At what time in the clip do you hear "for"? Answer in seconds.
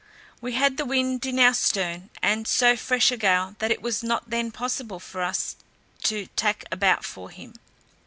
4.99-5.21, 7.05-7.29